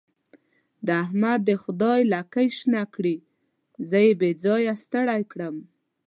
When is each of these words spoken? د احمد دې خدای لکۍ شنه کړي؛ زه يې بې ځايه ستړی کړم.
د 0.85 0.87
احمد 1.03 1.39
دې 1.47 1.55
خدای 1.63 1.99
لکۍ 2.13 2.47
شنه 2.57 2.81
کړي؛ 2.93 3.17
زه 3.89 3.97
يې 4.05 4.13
بې 4.19 4.31
ځايه 4.43 4.73
ستړی 4.83 5.21
کړم. 5.31 5.55